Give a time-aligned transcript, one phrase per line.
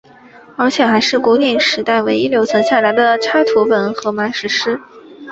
[0.57, 4.81] 而且还是古典时代唯一留存下来的插图本荷马史诗。